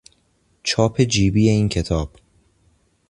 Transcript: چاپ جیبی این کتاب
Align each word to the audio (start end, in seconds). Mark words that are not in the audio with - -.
چاپ 0.63 1.01
جیبی 1.01 1.49
این 1.49 1.69
کتاب 1.69 2.11